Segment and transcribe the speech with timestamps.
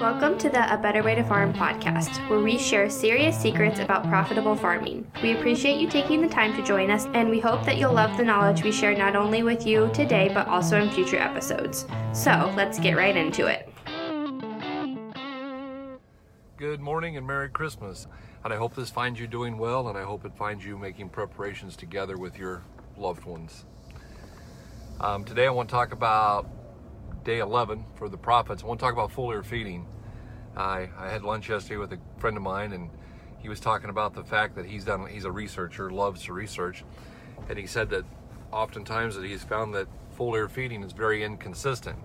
[0.00, 4.02] Welcome to the A Better Way to Farm podcast, where we share serious secrets about
[4.08, 5.06] profitable farming.
[5.22, 8.16] We appreciate you taking the time to join us, and we hope that you'll love
[8.16, 11.86] the knowledge we share not only with you today, but also in future episodes.
[12.12, 13.72] So let's get right into it.
[16.56, 18.08] Good morning and Merry Christmas.
[18.42, 21.10] And I hope this finds you doing well, and I hope it finds you making
[21.10, 22.64] preparations together with your
[22.96, 23.64] loved ones.
[25.00, 26.48] Um, today I want to talk about
[27.24, 28.62] day 11 for the profits.
[28.62, 29.86] I want to talk about foliar feeding.
[30.56, 32.90] I, I had lunch yesterday with a friend of mine, and
[33.38, 35.06] he was talking about the fact that he's done.
[35.06, 36.84] He's a researcher, loves to research,
[37.48, 38.04] and he said that
[38.52, 41.98] oftentimes that he's found that foliar feeding is very inconsistent.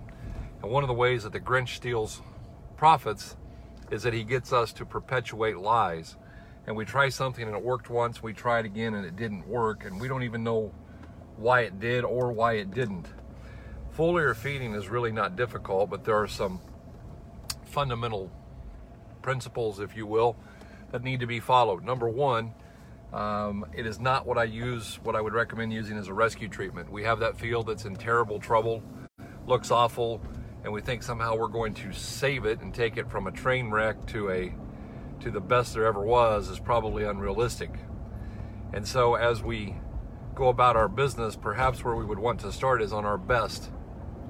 [0.62, 2.22] And one of the ways that the Grinch steals
[2.76, 3.36] profits
[3.90, 6.16] is that he gets us to perpetuate lies.
[6.66, 9.46] And we try something and it worked once, we try it again and it didn't
[9.46, 10.72] work, and we don't even know
[11.36, 13.06] why it did or why it didn't.
[14.00, 16.58] Foliar feeding is really not difficult, but there are some
[17.66, 18.32] fundamental
[19.20, 20.36] principles, if you will,
[20.90, 21.84] that need to be followed.
[21.84, 22.54] Number one,
[23.12, 26.48] um, it is not what I use, what I would recommend using as a rescue
[26.48, 26.90] treatment.
[26.90, 28.82] We have that field that's in terrible trouble,
[29.46, 30.22] looks awful,
[30.64, 33.70] and we think somehow we're going to save it and take it from a train
[33.70, 34.54] wreck to a
[35.20, 37.74] to the best there ever was is probably unrealistic.
[38.72, 39.76] And so as we
[40.34, 43.70] go about our business, perhaps where we would want to start is on our best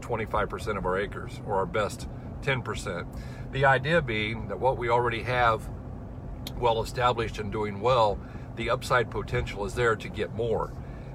[0.00, 2.08] 25% of our acres or our best
[2.42, 3.06] 10%.
[3.52, 5.68] The idea being that what we already have
[6.58, 8.18] well established and doing well,
[8.56, 10.72] the upside potential is there to get more.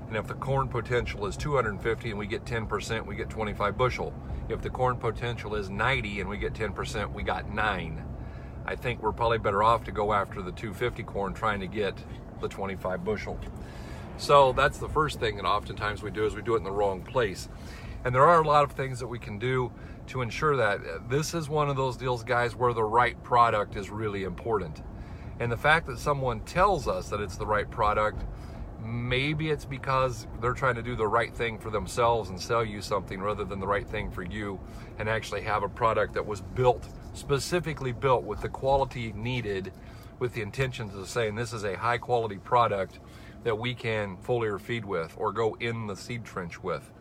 [0.07, 4.13] And if the corn potential is 250 and we get 10%, we get 25 bushel.
[4.49, 8.03] If the corn potential is 90 and we get 10%, we got nine.
[8.65, 11.95] I think we're probably better off to go after the 250 corn trying to get
[12.41, 13.39] the 25 bushel.
[14.17, 16.71] So that's the first thing that oftentimes we do is we do it in the
[16.71, 17.49] wrong place.
[18.05, 19.71] And there are a lot of things that we can do
[20.07, 21.09] to ensure that.
[21.09, 24.83] This is one of those deals, guys, where the right product is really important.
[25.39, 28.23] And the fact that someone tells us that it's the right product,
[28.79, 32.79] maybe it's because they're trying to do the right thing for themselves and sell you
[32.79, 34.59] something rather than the right thing for you
[34.99, 39.73] and actually have a product that was built, specifically built with the quality needed,
[40.19, 42.99] with the intentions of saying this is a high quality product
[43.43, 46.91] that we can foliar feed with or go in the seed trench with.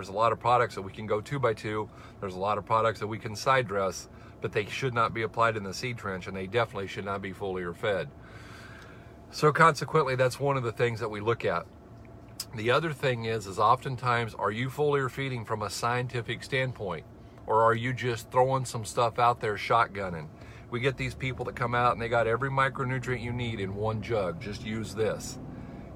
[0.00, 1.86] There's a lot of products that we can go two by two.
[2.20, 4.08] There's a lot of products that we can side dress,
[4.40, 7.20] but they should not be applied in the seed trench and they definitely should not
[7.20, 8.08] be foliar fed.
[9.30, 11.66] So consequently, that's one of the things that we look at.
[12.54, 17.04] The other thing is, is oftentimes, are you foliar feeding from a scientific standpoint?
[17.46, 20.28] Or are you just throwing some stuff out there shotgunning?
[20.70, 23.74] We get these people that come out and they got every micronutrient you need in
[23.74, 24.40] one jug.
[24.40, 25.38] Just use this.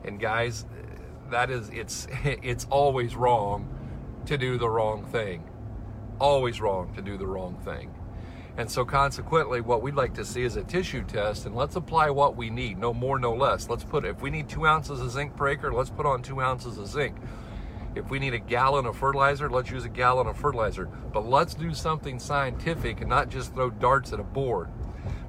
[0.04, 0.66] And guys,
[1.30, 3.66] that is it's it's always wrong
[4.26, 5.44] to do the wrong thing.
[6.20, 7.94] Always wrong to do the wrong thing.
[8.56, 12.10] And so, consequently, what we'd like to see is a tissue test, and let's apply
[12.10, 13.68] what we need, no more, no less.
[13.68, 16.40] Let's put, if we need two ounces of zinc per acre, let's put on two
[16.40, 17.16] ounces of zinc.
[17.96, 20.86] If we need a gallon of fertilizer, let's use a gallon of fertilizer.
[20.86, 24.68] But let's do something scientific and not just throw darts at a board.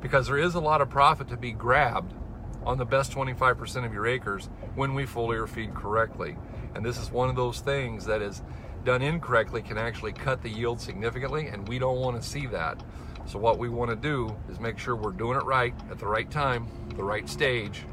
[0.02, 2.14] Because there is a lot of profit to be grabbed
[2.64, 6.38] on the best 25% of your acres when we foliar feed correctly.
[6.74, 8.42] And this is one of those things that is
[8.85, 12.81] done incorrectly can actually cut the yield significantly, and we don't want to see that.
[13.25, 16.06] So what we want to do is make sure we're doing it right at the
[16.06, 17.84] right time, the right stage,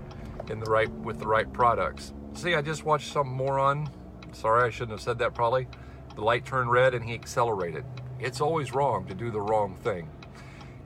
[0.50, 2.12] in the right with the right products.
[2.34, 3.88] See, I just watched some moron.
[4.32, 5.66] Sorry, I shouldn't have said that probably.
[6.14, 7.84] The light turned red and he accelerated.
[8.20, 10.08] It's always wrong to do the wrong thing.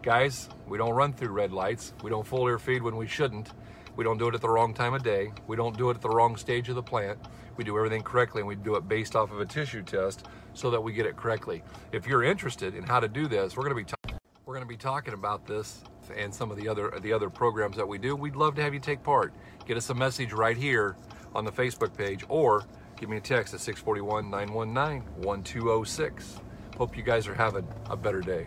[0.06, 1.92] Guys, we don't run through red lights.
[2.04, 3.50] We don't foliar feed when we shouldn't.
[3.96, 5.32] We don't do it at the wrong time of day.
[5.48, 7.18] We don't do it at the wrong stage of the plant.
[7.56, 10.70] We do everything correctly and we do it based off of a tissue test so
[10.70, 11.64] that we get it correctly.
[11.90, 14.64] If you're interested in how to do this, we're going to be talking we're going
[14.64, 15.82] to be talking about this
[16.16, 18.14] and some of the other the other programs that we do.
[18.14, 19.34] We'd love to have you take part.
[19.66, 20.94] Get us a message right here
[21.34, 22.62] on the Facebook page or
[22.96, 26.40] give me a text at 641-919-1206.
[26.78, 28.46] Hope you guys are having a better day.